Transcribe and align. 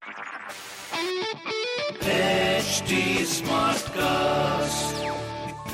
HT 0.00 0.12
Smartcast. 3.26 4.94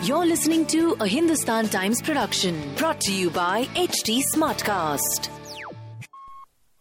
You're 0.06 0.24
listening 0.24 0.64
to 0.66 0.96
a 1.00 1.06
Hindustan 1.06 1.68
Times 1.68 2.00
production 2.00 2.74
brought 2.76 3.00
to 3.02 3.12
you 3.12 3.28
by 3.30 3.64
HT 3.74 4.22
Smartcast. 4.34 5.28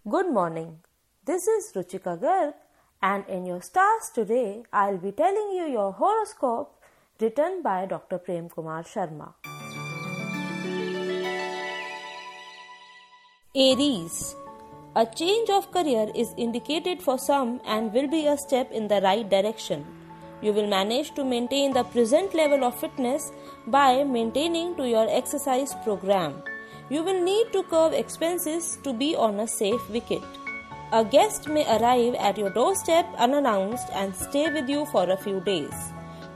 Good 0.10 0.32
morning. 0.32 0.80
This 1.26 1.46
is 1.48 1.74
Ruchika 1.76 2.18
Garg, 2.22 2.54
and 3.02 3.26
in 3.28 3.46
your 3.46 3.62
stars 3.62 4.10
today, 4.16 4.64
I'll 4.72 4.98
be 4.98 5.12
telling 5.12 5.52
you 5.54 5.68
your 5.70 5.92
horoscope 5.92 6.82
written 7.20 7.62
by 7.62 7.86
Dr. 7.86 8.20
Prem 8.20 8.48
Kumar 8.50 8.84
Sharma. 8.84 9.34
Aries. 13.56 14.36
A 14.96 15.08
change 15.08 15.50
of 15.50 15.72
career 15.72 16.12
is 16.14 16.36
indicated 16.38 17.02
for 17.02 17.18
some 17.18 17.60
and 17.66 17.92
will 17.92 18.08
be 18.08 18.28
a 18.28 18.38
step 18.38 18.72
in 18.72 18.88
the 18.88 19.02
right 19.02 19.28
direction. 19.28 19.84
You 20.40 20.54
will 20.54 20.68
manage 20.68 21.16
to 21.16 21.24
maintain 21.26 21.73
the 21.73 21.84
present 21.84 22.36
level 22.36 22.64
of 22.64 22.80
fitness 22.80 23.32
by 23.66 24.04
maintaining 24.04 24.76
to 24.76 24.88
your 24.88 25.08
exercise 25.09 25.73
program. 25.84 26.44
You 26.92 27.02
will 27.02 27.20
need 27.23 27.52
to 27.54 27.64
curb 27.64 27.94
expenses 27.94 28.78
to 28.84 28.94
be 28.94 29.16
on 29.16 29.40
a 29.40 29.48
safe 29.48 29.90
wicket. 29.90 30.22
A 30.92 31.04
guest 31.04 31.48
may 31.48 31.66
arrive 31.76 32.14
at 32.14 32.38
your 32.38 32.52
doorstep 32.52 33.08
unannounced 33.17 33.88
and 33.94 34.16
stay 34.16 34.52
with 34.52 34.70
you 34.70 34.86
for 34.92 35.10
a 35.10 35.17
few 35.17 35.39
days. 35.39 35.73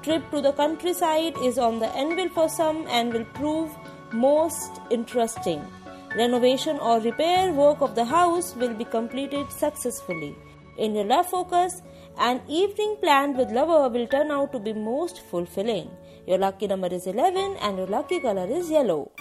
Trip 0.01 0.31
to 0.31 0.41
the 0.41 0.53
countryside 0.53 1.35
is 1.43 1.59
on 1.59 1.77
the 1.77 1.95
anvil 1.95 2.29
for 2.29 2.49
some 2.49 2.87
and 2.87 3.13
will 3.13 3.25
prove 3.35 3.69
most 4.11 4.81
interesting. 4.89 5.61
Renovation 6.17 6.79
or 6.79 6.99
repair 6.99 7.53
work 7.53 7.79
of 7.79 7.93
the 7.93 8.03
house 8.03 8.55
will 8.55 8.73
be 8.73 8.85
completed 8.85 9.51
successfully. 9.51 10.35
In 10.79 10.95
your 10.95 11.03
love 11.03 11.29
focus, 11.29 11.83
an 12.17 12.41
evening 12.47 12.95
planned 13.01 13.37
with 13.37 13.51
lover 13.51 13.87
will 13.87 14.07
turn 14.07 14.31
out 14.31 14.51
to 14.53 14.59
be 14.59 14.73
most 14.73 15.21
fulfilling. 15.29 15.91
Your 16.25 16.39
lucky 16.39 16.65
number 16.65 16.87
is 16.87 17.05
11 17.05 17.57
and 17.61 17.77
your 17.77 17.85
lucky 17.85 18.19
color 18.19 18.47
is 18.47 18.71
yellow. 18.71 19.11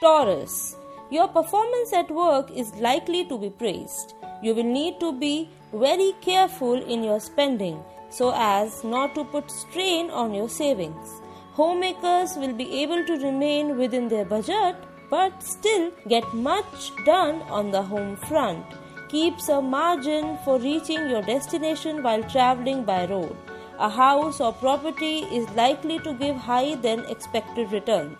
Taurus. 0.00 0.74
Your 1.12 1.28
performance 1.28 1.92
at 1.92 2.10
work 2.10 2.50
is 2.50 2.74
likely 2.80 3.24
to 3.26 3.38
be 3.38 3.50
praised. 3.50 4.14
You 4.42 4.56
will 4.56 4.72
need 4.80 4.98
to 4.98 5.12
be 5.12 5.48
very 5.72 6.14
careful 6.20 6.82
in 6.82 7.04
your 7.04 7.20
spending 7.20 7.80
so 8.10 8.32
as 8.34 8.82
not 8.82 9.14
to 9.14 9.24
put 9.24 9.48
strain 9.52 10.10
on 10.10 10.34
your 10.34 10.48
savings 10.48 11.21
homemakers 11.52 12.36
will 12.36 12.54
be 12.54 12.82
able 12.82 13.04
to 13.06 13.18
remain 13.24 13.76
within 13.76 14.08
their 14.08 14.24
budget 14.24 14.76
but 15.10 15.42
still 15.42 15.90
get 16.08 16.34
much 16.34 16.90
done 17.04 17.42
on 17.42 17.70
the 17.70 17.82
home 17.82 18.16
front. 18.16 18.64
Keeps 19.08 19.50
a 19.50 19.60
margin 19.60 20.38
for 20.44 20.58
reaching 20.58 21.10
your 21.10 21.20
destination 21.20 22.02
while 22.02 22.22
traveling 22.24 22.82
by 22.82 23.04
road. 23.06 23.36
A 23.78 23.90
house 23.90 24.40
or 24.40 24.52
property 24.54 25.18
is 25.38 25.48
likely 25.50 25.98
to 25.98 26.14
give 26.14 26.36
higher 26.36 26.76
than 26.76 27.04
expected 27.10 27.70
returns. 27.72 28.18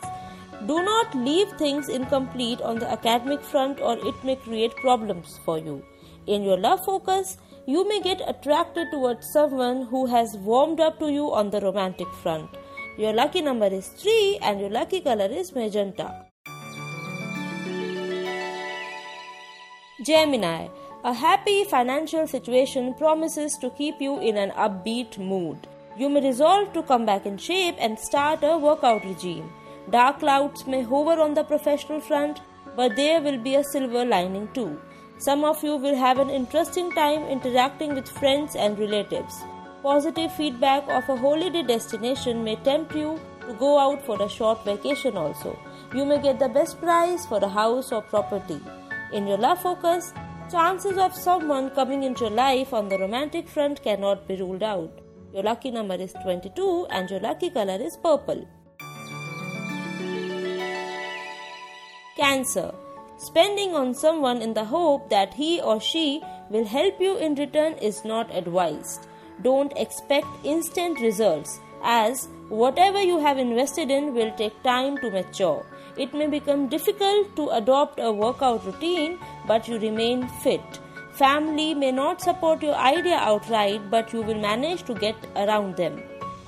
Do 0.66 0.82
not 0.82 1.14
leave 1.14 1.48
things 1.52 1.88
incomplete 1.88 2.60
on 2.60 2.78
the 2.78 2.90
academic 2.90 3.42
front 3.42 3.80
or 3.80 3.96
it 4.06 4.22
may 4.22 4.36
create 4.36 4.76
problems 4.76 5.40
for 5.44 5.58
you. 5.58 5.82
In 6.26 6.42
your 6.42 6.58
love 6.58 6.84
focus, 6.84 7.38
you 7.66 7.88
may 7.88 8.00
get 8.00 8.20
attracted 8.28 8.88
towards 8.90 9.32
someone 9.32 9.86
who 9.86 10.06
has 10.06 10.36
warmed 10.36 10.80
up 10.80 10.98
to 10.98 11.10
you 11.10 11.32
on 11.32 11.50
the 11.50 11.60
romantic 11.60 12.12
front. 12.22 12.50
Your 12.98 13.14
lucky 13.14 13.40
number 13.40 13.66
is 13.66 13.88
3 13.88 14.38
and 14.42 14.60
your 14.60 14.68
lucky 14.68 15.00
color 15.00 15.24
is 15.24 15.54
magenta. 15.54 16.26
Gemini, 20.04 20.68
a 21.02 21.14
happy 21.14 21.64
financial 21.64 22.26
situation 22.26 22.92
promises 22.94 23.56
to 23.62 23.70
keep 23.70 24.00
you 24.00 24.20
in 24.20 24.36
an 24.36 24.50
upbeat 24.50 25.16
mood. 25.16 25.66
You 25.96 26.10
may 26.10 26.20
resolve 26.20 26.74
to 26.74 26.82
come 26.82 27.06
back 27.06 27.24
in 27.24 27.38
shape 27.38 27.76
and 27.78 27.98
start 27.98 28.40
a 28.42 28.58
workout 28.58 29.04
regime. 29.04 29.50
Dark 29.90 30.18
clouds 30.18 30.66
may 30.66 30.82
hover 30.82 31.18
on 31.18 31.32
the 31.32 31.44
professional 31.44 32.00
front, 32.00 32.40
but 32.76 32.94
there 32.94 33.22
will 33.22 33.38
be 33.38 33.54
a 33.54 33.64
silver 33.64 34.04
lining 34.04 34.48
too. 34.52 34.78
Some 35.16 35.44
of 35.44 35.64
you 35.64 35.76
will 35.76 35.96
have 35.96 36.18
an 36.18 36.28
interesting 36.28 36.90
time 36.92 37.24
interacting 37.24 37.94
with 37.94 38.08
friends 38.08 38.54
and 38.54 38.78
relatives. 38.78 39.42
Positive 39.82 40.32
feedback 40.32 40.84
of 40.88 41.08
a 41.08 41.16
holiday 41.16 41.64
destination 41.64 42.44
may 42.44 42.54
tempt 42.54 42.94
you 42.94 43.18
to 43.40 43.52
go 43.54 43.80
out 43.80 44.00
for 44.06 44.22
a 44.22 44.28
short 44.28 44.64
vacation 44.64 45.16
also. 45.16 45.58
You 45.92 46.04
may 46.04 46.22
get 46.22 46.38
the 46.38 46.48
best 46.48 46.80
price 46.80 47.26
for 47.26 47.38
a 47.38 47.48
house 47.48 47.90
or 47.90 48.00
property. 48.00 48.60
In 49.12 49.26
your 49.26 49.38
love 49.38 49.60
focus, 49.60 50.14
chances 50.52 50.96
of 50.98 51.16
someone 51.16 51.70
coming 51.70 52.04
into 52.04 52.26
your 52.26 52.30
life 52.30 52.72
on 52.72 52.88
the 52.88 52.96
romantic 52.96 53.48
front 53.48 53.82
cannot 53.82 54.28
be 54.28 54.36
ruled 54.36 54.62
out. 54.62 55.00
Your 55.34 55.42
lucky 55.42 55.72
number 55.72 55.96
is 55.96 56.12
22 56.22 56.86
and 56.90 57.10
your 57.10 57.18
lucky 57.18 57.50
color 57.50 57.78
is 57.82 57.96
purple. 57.96 58.46
Cancer. 62.16 62.72
Spending 63.18 63.74
on 63.74 63.94
someone 63.94 64.42
in 64.42 64.54
the 64.54 64.64
hope 64.64 65.10
that 65.10 65.34
he 65.34 65.60
or 65.60 65.80
she 65.80 66.22
will 66.50 66.66
help 66.66 67.00
you 67.00 67.16
in 67.16 67.34
return 67.34 67.72
is 67.74 68.04
not 68.04 68.32
advised 68.32 69.08
don't 69.42 69.72
expect 69.76 70.26
instant 70.44 71.00
results 71.00 71.60
as 71.82 72.28
whatever 72.48 73.02
you 73.02 73.18
have 73.18 73.38
invested 73.38 73.90
in 73.90 74.14
will 74.14 74.32
take 74.36 74.62
time 74.62 74.98
to 74.98 75.10
mature. 75.10 75.64
It 75.96 76.14
may 76.14 76.26
become 76.26 76.68
difficult 76.68 77.34
to 77.36 77.48
adopt 77.50 77.98
a 77.98 78.12
workout 78.12 78.64
routine, 78.64 79.18
but 79.46 79.68
you 79.68 79.78
remain 79.78 80.28
fit. 80.42 80.80
Family 81.12 81.74
may 81.74 81.92
not 81.92 82.22
support 82.22 82.62
your 82.62 82.74
idea 82.74 83.16
outright, 83.16 83.90
but 83.90 84.12
you 84.12 84.22
will 84.22 84.40
manage 84.40 84.84
to 84.84 84.94
get 84.94 85.16
around 85.36 85.76
them. 85.76 86.02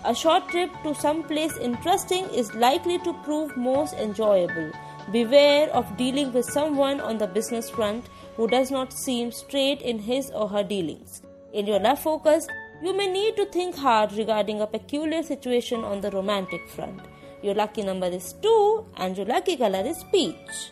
A 0.05 0.15
short 0.15 0.49
trip 0.49 0.71
to 0.83 0.95
some 0.95 1.23
place 1.23 1.57
interesting 1.59 2.25
is 2.27 2.55
likely 2.55 2.99
to 3.01 3.13
prove 3.25 3.57
most 3.57 3.95
enjoyable. 3.95 4.71
Beware 5.13 5.69
of 5.71 5.97
dealing 5.99 6.33
with 6.33 6.47
someone 6.47 7.01
on 7.01 7.19
the 7.19 7.27
business 7.27 7.69
front 7.69 8.07
who 8.37 8.47
does 8.47 8.71
not 8.71 8.93
seem 8.93 9.31
straight 9.31 9.83
in 9.83 9.99
his 9.99 10.31
or 10.31 10.49
her 10.49 10.63
dealings. 10.63 11.23
In 11.53 11.67
your 11.67 11.79
love 11.79 11.99
focus, 11.99 12.47
you 12.85 12.93
may 12.93 13.07
need 13.11 13.35
to 13.35 13.47
think 13.47 13.75
hard 13.75 14.13
regarding 14.13 14.61
a 14.61 14.67
peculiar 14.67 15.23
situation 15.23 15.83
on 15.83 16.03
the 16.03 16.11
romantic 16.11 16.69
front. 16.69 17.01
Your 17.41 17.55
lucky 17.55 17.83
number 17.83 18.09
is 18.09 18.35
2 18.43 18.87
and 18.99 19.17
your 19.17 19.25
lucky 19.25 19.57
color 19.57 19.83
is 19.87 20.05
peach. 20.13 20.71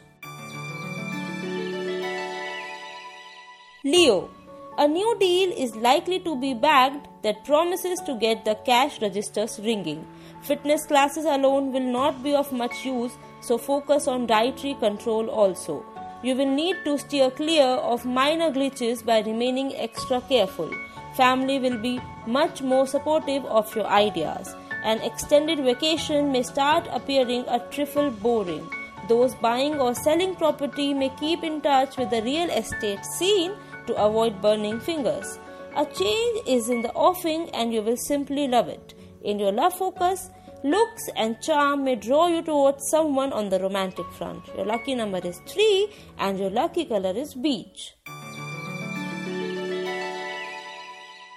Leo, 3.83 4.29
a 4.77 4.87
new 4.87 5.17
deal 5.19 5.55
is 5.57 5.75
likely 5.75 6.21
to 6.21 6.39
be 6.39 6.53
bagged 6.53 7.09
that 7.23 7.47
promises 7.47 7.99
to 8.01 8.15
get 8.17 8.45
the 8.45 8.57
cash 8.67 9.01
registers 9.01 9.59
ringing. 9.65 10.07
Fitness 10.43 10.85
classes 10.85 11.25
alone 11.25 11.73
will 11.73 11.91
not 11.99 12.23
be 12.23 12.35
of 12.35 12.53
much 12.53 12.85
use, 12.85 13.13
so 13.41 13.57
focus 13.57 14.07
on 14.07 14.27
dietary 14.27 14.75
control 14.75 15.31
also. 15.31 15.83
You 16.23 16.37
will 16.37 16.55
need 16.63 16.77
to 16.85 16.99
steer 16.99 17.31
clear 17.31 17.65
of 17.65 18.05
minor 18.05 18.51
glitches 18.51 19.05
by 19.05 19.21
remaining 19.21 19.75
extra 19.77 20.21
careful 20.21 20.71
family 21.17 21.59
will 21.59 21.79
be 21.79 22.01
much 22.27 22.63
more 22.63 22.87
supportive 22.87 23.45
of 23.47 23.75
your 23.75 23.87
ideas. 23.87 24.55
An 24.85 25.01
extended 25.03 25.61
vacation 25.61 26.33
may 26.33 26.43
start 26.43 26.89
appearing 26.91 27.45
a 27.49 27.61
trifle 27.71 28.11
boring. 28.11 28.69
Those 29.09 29.35
buying 29.37 29.81
or 29.81 29.95
selling 29.95 30.35
property 30.35 30.95
may 30.95 31.11
keep 31.21 31.43
in 31.43 31.61
touch 31.61 31.97
with 31.97 32.11
the 32.11 32.23
real 32.23 32.51
estate 32.51 33.05
scene 33.05 33.53
to 33.87 33.95
avoid 33.95 34.41
burning 34.41 34.81
fingers. 34.81 35.39
A 35.77 35.85
change 35.87 36.41
is 36.47 36.69
in 36.69 36.83
the 36.83 36.93
offing 36.93 37.49
and 37.51 37.73
you 37.73 37.83
will 37.83 37.97
simply 37.97 38.47
love 38.47 38.69
it. 38.69 38.95
In 39.23 39.39
your 39.39 39.53
love 39.53 39.75
focus, 39.75 40.31
looks 40.65 41.09
and 41.17 41.41
charm 41.41 41.85
may 41.85 41.97
draw 41.97 42.27
you 42.29 42.43
towards 42.43 42.89
someone 42.91 43.33
on 43.33 43.49
the 43.49 43.59
romantic 43.59 44.11
front. 44.13 44.47
Your 44.57 44.67
lucky 44.67 44.95
number 44.95 45.19
is 45.19 45.41
3 45.47 45.89
and 46.19 46.39
your 46.39 46.51
lucky 46.51 46.85
color 46.85 47.17
is 47.17 47.35
beige. 47.35 47.91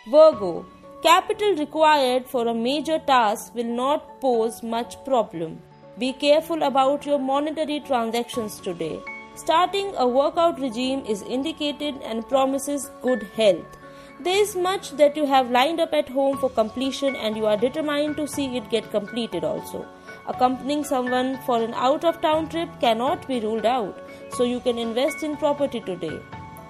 Virgo, 0.08 0.64
capital 1.02 1.56
required 1.56 2.28
for 2.28 2.48
a 2.48 2.54
major 2.54 3.00
task 3.00 3.56
will 3.56 3.64
not 3.76 4.22
pose 4.22 4.62
much 4.62 5.04
problem. 5.04 5.60
Be 5.98 6.14
careful 6.14 6.62
about 6.62 7.08
your 7.08 7.18
monetary 7.18 7.80
transactions 7.80 8.60
today. 8.60 9.00
Starting 9.34 9.96
a 9.98 10.08
workout 10.08 10.60
regime 10.60 11.04
is 11.08 11.24
indicated 11.24 11.96
and 12.04 12.28
promises 12.30 12.92
good 13.02 13.24
health. 13.36 13.80
There 14.20 14.38
is 14.38 14.56
much 14.56 14.92
that 14.92 15.18
you 15.18 15.26
have 15.26 15.50
lined 15.50 15.80
up 15.80 15.92
at 15.92 16.08
home 16.08 16.38
for 16.38 16.52
completion 16.52 17.16
and 17.16 17.36
you 17.36 17.48
are 17.48 17.58
determined 17.58 18.16
to 18.18 18.28
see 18.28 18.56
it 18.58 18.70
get 18.70 18.92
completed 18.92 19.44
also. 19.44 19.88
Accompanying 20.28 20.84
someone 20.84 21.40
for 21.48 21.64
an 21.64 21.74
out 21.74 22.06
of 22.06 22.22
town 22.22 22.48
trip 22.48 22.70
cannot 22.80 23.28
be 23.28 23.40
ruled 23.40 23.66
out, 23.66 23.98
so 24.34 24.44
you 24.44 24.60
can 24.60 24.78
invest 24.78 25.24
in 25.24 25.36
property 25.36 25.80
today. 25.80 26.20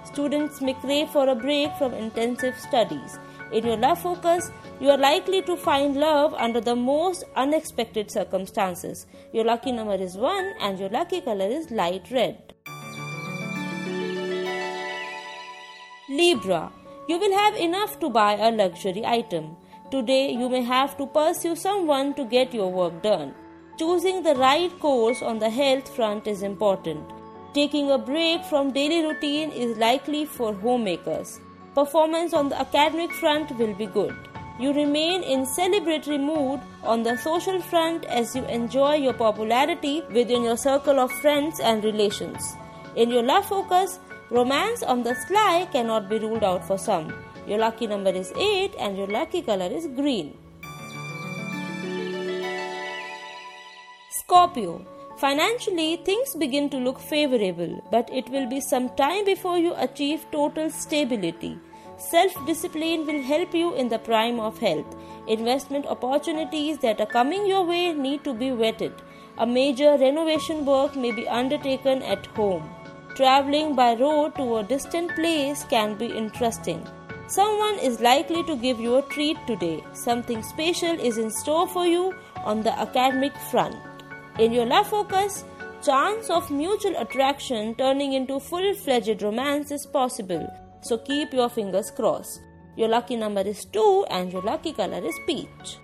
Students 0.04 0.60
may 0.62 0.72
crave 0.72 1.10
for 1.10 1.28
a 1.28 1.34
break 1.34 1.74
from 1.76 1.92
intensive 1.92 2.58
studies. 2.58 3.18
In 3.52 3.64
your 3.64 3.76
love 3.76 4.00
focus, 4.02 4.50
you 4.80 4.90
are 4.90 4.98
likely 4.98 5.40
to 5.42 5.56
find 5.56 5.96
love 5.96 6.34
under 6.34 6.60
the 6.60 6.74
most 6.74 7.22
unexpected 7.36 8.10
circumstances. 8.10 9.06
Your 9.32 9.44
lucky 9.44 9.70
number 9.70 9.94
is 9.94 10.16
1 10.16 10.54
and 10.60 10.78
your 10.78 10.88
lucky 10.88 11.20
color 11.20 11.46
is 11.46 11.70
light 11.70 12.10
red. 12.10 12.54
Libra, 16.08 16.72
you 17.08 17.18
will 17.18 17.36
have 17.38 17.54
enough 17.54 18.00
to 18.00 18.10
buy 18.10 18.34
a 18.34 18.50
luxury 18.50 19.06
item. 19.06 19.56
Today, 19.92 20.32
you 20.32 20.48
may 20.48 20.62
have 20.62 20.96
to 20.98 21.06
pursue 21.06 21.54
someone 21.54 22.14
to 22.14 22.24
get 22.24 22.52
your 22.52 22.72
work 22.72 23.00
done. 23.02 23.32
Choosing 23.78 24.22
the 24.24 24.34
right 24.34 24.76
course 24.80 25.22
on 25.22 25.38
the 25.38 25.50
health 25.50 25.94
front 25.94 26.26
is 26.26 26.42
important. 26.42 27.12
Taking 27.54 27.90
a 27.90 27.98
break 27.98 28.44
from 28.44 28.72
daily 28.72 29.04
routine 29.04 29.50
is 29.50 29.78
likely 29.78 30.24
for 30.24 30.52
homemakers. 30.52 31.40
Performance 31.76 32.32
on 32.32 32.48
the 32.48 32.58
academic 32.58 33.12
front 33.12 33.50
will 33.58 33.74
be 33.74 33.84
good. 33.84 34.16
You 34.58 34.72
remain 34.72 35.22
in 35.22 35.44
celebratory 35.44 36.18
mood 36.18 36.62
on 36.82 37.02
the 37.02 37.18
social 37.18 37.60
front 37.60 38.06
as 38.06 38.34
you 38.34 38.42
enjoy 38.46 38.94
your 38.94 39.12
popularity 39.12 40.02
within 40.10 40.42
your 40.42 40.56
circle 40.56 40.98
of 40.98 41.12
friends 41.12 41.60
and 41.60 41.84
relations. 41.84 42.56
In 42.94 43.10
your 43.10 43.22
love 43.22 43.44
focus, 43.44 43.98
romance 44.30 44.82
on 44.82 45.02
the 45.02 45.14
sly 45.26 45.68
cannot 45.70 46.08
be 46.08 46.18
ruled 46.18 46.44
out 46.44 46.66
for 46.66 46.78
some. 46.78 47.12
Your 47.46 47.58
lucky 47.58 47.86
number 47.86 48.08
is 48.10 48.32
8 48.32 48.74
and 48.78 48.96
your 48.96 49.08
lucky 49.08 49.42
color 49.42 49.66
is 49.66 49.86
green. 49.86 50.34
Scorpio. 54.08 54.80
Financially, 55.18 55.96
things 55.96 56.34
begin 56.34 56.70
to 56.70 56.78
look 56.78 56.98
favorable, 56.98 57.82
but 57.90 58.08
it 58.10 58.28
will 58.30 58.48
be 58.48 58.60
some 58.60 58.88
time 58.96 59.26
before 59.26 59.58
you 59.58 59.74
achieve 59.76 60.26
total 60.30 60.70
stability. 60.70 61.58
Self 61.98 62.34
discipline 62.46 63.06
will 63.06 63.22
help 63.22 63.54
you 63.54 63.74
in 63.74 63.88
the 63.88 63.98
prime 63.98 64.38
of 64.38 64.58
health. 64.58 64.96
Investment 65.26 65.86
opportunities 65.86 66.76
that 66.78 67.00
are 67.00 67.06
coming 67.06 67.46
your 67.46 67.64
way 67.64 67.94
need 67.94 68.22
to 68.24 68.34
be 68.34 68.50
vetted. 68.50 68.92
A 69.38 69.46
major 69.46 69.96
renovation 69.96 70.66
work 70.66 70.94
may 70.94 71.10
be 71.10 71.26
undertaken 71.26 72.02
at 72.02 72.26
home. 72.26 72.68
Traveling 73.14 73.74
by 73.74 73.94
road 73.94 74.34
to 74.36 74.58
a 74.58 74.62
distant 74.62 75.14
place 75.14 75.64
can 75.64 75.96
be 75.96 76.06
interesting. 76.06 76.86
Someone 77.28 77.78
is 77.78 78.00
likely 78.00 78.42
to 78.44 78.56
give 78.56 78.78
you 78.78 78.96
a 78.96 79.02
treat 79.02 79.38
today. 79.46 79.82
Something 79.94 80.42
special 80.42 81.00
is 81.00 81.16
in 81.16 81.30
store 81.30 81.66
for 81.66 81.86
you 81.86 82.14
on 82.44 82.62
the 82.62 82.78
academic 82.78 83.34
front. 83.50 83.74
In 84.38 84.52
your 84.52 84.66
love 84.66 84.88
focus, 84.88 85.44
chance 85.82 86.28
of 86.28 86.50
mutual 86.50 86.94
attraction 86.98 87.74
turning 87.74 88.12
into 88.12 88.38
full-fledged 88.38 89.22
romance 89.22 89.70
is 89.70 89.86
possible. 89.86 90.46
So 90.86 90.98
keep 90.98 91.32
your 91.32 91.48
fingers 91.48 91.90
crossed. 91.90 92.42
Your 92.76 92.86
lucky 92.86 93.16
number 93.16 93.40
is 93.40 93.64
2 93.64 94.06
and 94.08 94.32
your 94.32 94.42
lucky 94.42 94.72
color 94.72 95.04
is 95.04 95.16
peach. 95.26 95.78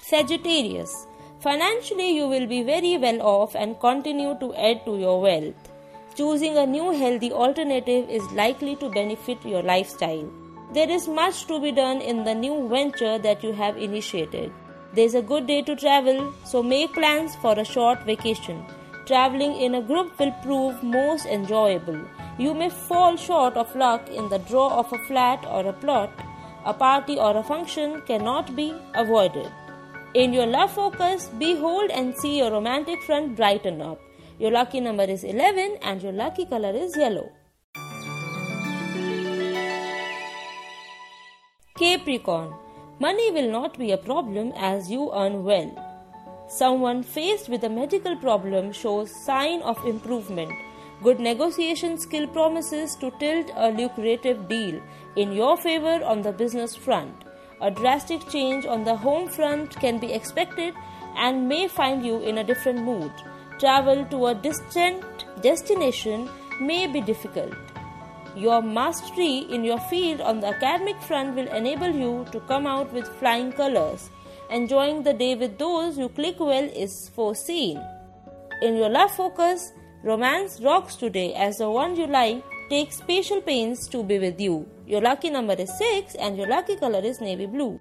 Sagittarius. 0.00 1.06
Financially, 1.38 2.10
you 2.10 2.26
will 2.26 2.48
be 2.48 2.64
very 2.64 2.96
well 2.98 3.22
off 3.22 3.54
and 3.54 3.78
continue 3.78 4.36
to 4.40 4.52
add 4.54 4.84
to 4.86 4.96
your 4.98 5.20
wealth. 5.20 5.68
Choosing 6.16 6.58
a 6.58 6.66
new 6.66 6.90
healthy 6.90 7.30
alternative 7.30 8.10
is 8.10 8.24
likely 8.32 8.74
to 8.76 8.90
benefit 8.90 9.44
your 9.44 9.62
lifestyle. 9.62 10.28
There 10.72 10.90
is 10.90 11.06
much 11.06 11.46
to 11.46 11.60
be 11.60 11.70
done 11.70 12.00
in 12.00 12.24
the 12.24 12.34
new 12.34 12.66
venture 12.68 13.16
that 13.18 13.44
you 13.44 13.52
have 13.52 13.76
initiated. 13.76 14.50
There 14.94 15.04
is 15.04 15.14
a 15.14 15.22
good 15.22 15.46
day 15.46 15.62
to 15.62 15.76
travel, 15.76 16.34
so 16.44 16.64
make 16.64 16.94
plans 16.94 17.36
for 17.36 17.56
a 17.56 17.64
short 17.64 18.02
vacation. 18.02 18.64
Traveling 19.06 19.52
in 19.60 19.76
a 19.76 19.82
group 19.82 20.18
will 20.18 20.32
prove 20.42 20.82
most 20.82 21.26
enjoyable. 21.26 22.00
You 22.38 22.54
may 22.54 22.70
fall 22.70 23.16
short 23.16 23.56
of 23.56 23.72
luck 23.76 24.08
in 24.08 24.28
the 24.28 24.38
draw 24.38 24.80
of 24.80 24.92
a 24.92 24.98
flat 25.06 25.46
or 25.48 25.64
a 25.64 25.72
plot. 25.72 26.10
A 26.64 26.74
party 26.74 27.16
or 27.16 27.36
a 27.36 27.44
function 27.44 28.02
cannot 28.02 28.56
be 28.56 28.74
avoided. 28.94 29.48
In 30.14 30.32
your 30.32 30.46
love 30.46 30.72
focus, 30.72 31.30
behold 31.38 31.92
and 31.92 32.16
see 32.16 32.38
your 32.38 32.50
romantic 32.50 33.00
front 33.02 33.36
brighten 33.36 33.80
up. 33.80 34.00
Your 34.40 34.50
lucky 34.50 34.80
number 34.80 35.04
is 35.04 35.22
11 35.22 35.78
and 35.82 36.02
your 36.02 36.12
lucky 36.12 36.44
color 36.44 36.74
is 36.74 36.96
yellow. 36.96 37.30
Capricorn. 41.78 42.52
Money 42.98 43.30
will 43.30 43.52
not 43.52 43.78
be 43.78 43.92
a 43.92 43.98
problem 43.98 44.52
as 44.56 44.90
you 44.90 45.12
earn 45.14 45.44
well. 45.44 45.85
Someone 46.48 47.02
faced 47.02 47.48
with 47.48 47.64
a 47.64 47.68
medical 47.68 48.14
problem 48.16 48.70
shows 48.72 49.10
sign 49.24 49.62
of 49.62 49.84
improvement. 49.84 50.52
Good 51.02 51.18
negotiation 51.18 51.98
skill 51.98 52.28
promises 52.28 52.94
to 52.96 53.10
tilt 53.18 53.50
a 53.56 53.70
lucrative 53.70 54.48
deal 54.48 54.80
in 55.16 55.32
your 55.32 55.56
favor 55.56 56.04
on 56.04 56.22
the 56.22 56.32
business 56.32 56.76
front. 56.76 57.24
A 57.60 57.70
drastic 57.70 58.28
change 58.28 58.64
on 58.64 58.84
the 58.84 58.94
home 58.94 59.28
front 59.28 59.74
can 59.80 59.98
be 59.98 60.12
expected 60.12 60.72
and 61.16 61.48
may 61.48 61.66
find 61.66 62.06
you 62.06 62.20
in 62.20 62.38
a 62.38 62.44
different 62.44 62.78
mood. 62.78 63.10
Travel 63.58 64.04
to 64.06 64.26
a 64.26 64.34
distant 64.34 65.02
destination 65.42 66.28
may 66.60 66.86
be 66.86 67.00
difficult. 67.00 67.54
Your 68.36 68.62
mastery 68.62 69.46
in 69.50 69.64
your 69.64 69.80
field 69.90 70.20
on 70.20 70.40
the 70.40 70.48
academic 70.48 71.00
front 71.02 71.34
will 71.34 71.48
enable 71.48 71.90
you 71.90 72.24
to 72.30 72.38
come 72.40 72.66
out 72.68 72.92
with 72.92 73.08
flying 73.18 73.50
colors. 73.50 74.10
Enjoying 74.48 75.02
the 75.02 75.12
day 75.12 75.34
with 75.34 75.58
those 75.58 75.98
you 75.98 76.08
click 76.08 76.38
well 76.38 76.64
is 76.64 77.10
foreseen. 77.16 77.82
In 78.62 78.76
your 78.76 78.88
love 78.88 79.10
focus, 79.10 79.72
romance 80.04 80.60
rocks 80.60 80.94
today 80.94 81.34
as 81.34 81.58
the 81.58 81.68
one 81.68 81.96
you 81.96 82.06
like 82.06 82.44
takes 82.70 82.98
special 82.98 83.40
pains 83.40 83.88
to 83.88 84.04
be 84.04 84.20
with 84.20 84.40
you. 84.40 84.64
Your 84.86 85.00
lucky 85.00 85.30
number 85.30 85.54
is 85.54 85.76
6 85.78 86.14
and 86.14 86.36
your 86.36 86.46
lucky 86.46 86.76
color 86.76 87.00
is 87.00 87.20
navy 87.20 87.46
blue. 87.46 87.80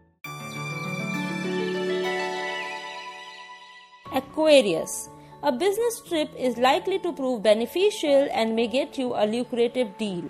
Aquarius. 4.11 5.09
A 5.43 5.51
business 5.51 6.01
trip 6.01 6.33
is 6.35 6.57
likely 6.57 6.97
to 6.99 7.13
prove 7.13 7.43
beneficial 7.43 8.27
and 8.33 8.55
may 8.55 8.65
get 8.65 8.97
you 8.97 9.13
a 9.13 9.27
lucrative 9.27 9.95
deal. 9.99 10.23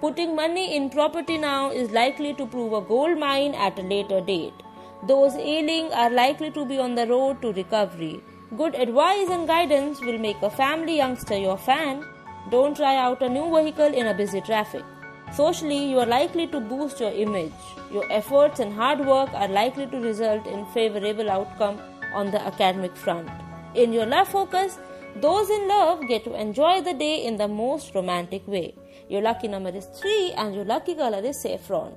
Putting 0.00 0.34
money 0.34 0.74
in 0.74 0.90
property 0.90 1.38
now 1.38 1.70
is 1.70 1.92
likely 1.92 2.34
to 2.34 2.46
prove 2.46 2.72
a 2.72 2.80
gold 2.80 3.18
mine 3.18 3.54
at 3.54 3.78
a 3.78 3.82
later 3.82 4.20
date. 4.20 4.65
Those 5.02 5.34
ailing 5.34 5.92
are 5.92 6.10
likely 6.10 6.50
to 6.52 6.64
be 6.64 6.78
on 6.78 6.94
the 6.94 7.06
road 7.06 7.42
to 7.42 7.52
recovery. 7.52 8.22
Good 8.56 8.74
advice 8.74 9.28
and 9.28 9.46
guidance 9.46 10.00
will 10.00 10.18
make 10.18 10.40
a 10.42 10.50
family 10.50 10.96
youngster 10.96 11.36
your 11.36 11.58
fan. 11.58 12.04
Don't 12.50 12.76
try 12.76 12.96
out 12.96 13.22
a 13.22 13.28
new 13.28 13.54
vehicle 13.54 13.92
in 13.92 14.06
a 14.06 14.14
busy 14.14 14.40
traffic. 14.40 14.82
Socially, 15.32 15.90
you 15.90 15.98
are 15.98 16.06
likely 16.06 16.46
to 16.46 16.60
boost 16.60 17.00
your 17.00 17.10
image. 17.10 17.52
Your 17.92 18.10
efforts 18.10 18.60
and 18.60 18.72
hard 18.72 19.00
work 19.00 19.28
are 19.34 19.48
likely 19.48 19.86
to 19.88 20.00
result 20.00 20.46
in 20.46 20.64
favorable 20.66 21.28
outcome 21.28 21.80
on 22.14 22.30
the 22.30 22.40
academic 22.40 22.96
front. 22.96 23.28
In 23.74 23.92
your 23.92 24.06
love 24.06 24.28
focus, 24.28 24.78
those 25.16 25.50
in 25.50 25.68
love 25.68 26.00
get 26.08 26.24
to 26.24 26.34
enjoy 26.34 26.80
the 26.80 26.94
day 26.94 27.24
in 27.24 27.36
the 27.36 27.48
most 27.48 27.94
romantic 27.94 28.46
way. 28.46 28.74
Your 29.08 29.22
lucky 29.22 29.48
number 29.48 29.70
is 29.70 29.86
3 30.00 30.32
and 30.36 30.54
your 30.54 30.64
lucky 30.64 30.94
color 30.94 31.18
is 31.18 31.42
saffron. 31.42 31.94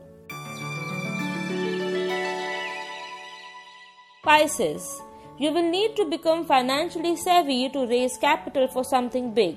Pisces. 4.22 5.02
You 5.38 5.54
will 5.54 5.72
need 5.72 5.96
to 5.96 6.04
become 6.04 6.44
financially 6.44 7.16
savvy 7.16 7.70
to 7.70 7.88
raise 7.88 8.18
capital 8.18 8.68
for 8.68 8.84
something 8.84 9.34
big. 9.34 9.56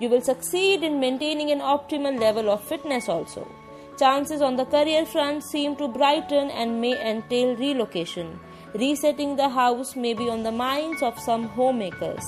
You 0.00 0.10
will 0.10 0.20
succeed 0.20 0.82
in 0.82 1.00
maintaining 1.00 1.50
an 1.50 1.60
optimal 1.60 2.20
level 2.20 2.50
of 2.50 2.62
fitness 2.62 3.08
also. 3.08 3.50
Chances 3.98 4.42
on 4.42 4.56
the 4.56 4.66
career 4.66 5.06
front 5.06 5.42
seem 5.42 5.76
to 5.76 5.88
brighten 5.88 6.50
and 6.50 6.78
may 6.78 6.92
entail 7.10 7.56
relocation. 7.56 8.38
Resetting 8.74 9.36
the 9.36 9.48
house 9.48 9.96
may 9.96 10.12
be 10.12 10.28
on 10.28 10.42
the 10.42 10.52
minds 10.52 11.02
of 11.02 11.18
some 11.18 11.44
homemakers. 11.44 12.22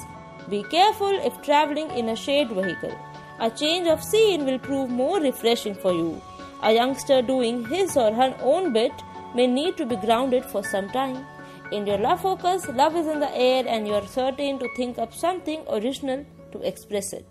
Be 0.49 0.63
careful 0.63 1.13
if 1.13 1.43
traveling 1.43 1.91
in 1.91 2.09
a 2.09 2.17
shared 2.17 2.49
vehicle. 2.49 2.97
A 3.41 3.51
change 3.51 3.89
of 3.89 4.03
scene 4.03 4.47
will 4.47 4.59
prove 4.59 4.89
more 4.89 5.21
refreshing 5.21 5.75
for 5.75 5.93
you. 5.93 6.23
A 6.63 6.73
youngster 6.73 7.21
doing 7.21 7.67
his 7.67 7.95
or 7.95 8.11
her 8.15 8.35
own 8.41 8.73
bit 8.73 8.93
may 9.35 9.47
need 9.47 9.77
to 9.77 9.85
be 9.85 9.97
grounded 9.97 10.47
for 10.47 10.63
some 10.63 10.89
time. 10.89 11.27
In 11.75 11.89
your 11.89 11.99
love 11.99 12.21
focus, 12.21 12.69
love 12.69 12.95
is 12.95 13.09
in 13.09 13.19
the 13.19 13.37
air 13.37 13.65
and 13.67 13.89
you 13.89 13.95
are 13.95 14.07
certain 14.07 14.61
to 14.61 14.69
think 14.77 14.97
up 14.97 15.13
something 15.13 15.65
original 15.69 16.25
to 16.53 16.61
express 16.61 17.13
it. 17.13 17.27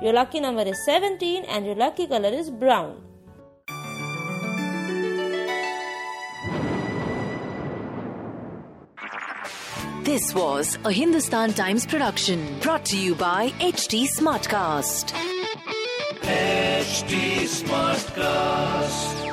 Your 0.00 0.12
lucky 0.12 0.38
number 0.38 0.62
is 0.62 0.84
17 0.84 1.44
and 1.46 1.66
your 1.66 1.74
lucky 1.74 2.06
color 2.06 2.28
is 2.28 2.48
brown. 2.48 3.02
This 10.04 10.32
was 10.32 10.78
a 10.84 10.92
Hindustan 10.92 11.52
Times 11.52 11.84
production 11.84 12.60
brought 12.60 12.84
to 12.84 12.96
you 12.96 13.16
by 13.16 13.50
HT 13.58 14.06
Smartcast. 14.16 15.12
HT 16.22 17.48
Smartcast. 17.58 19.31